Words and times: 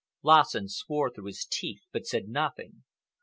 Lassen 0.23 0.67
swore 0.67 1.11
through 1.11 1.25
his 1.27 1.45
teeth 1.45 1.83
but 1.91 2.07
said 2.07 2.27
nothing. 2.27 2.83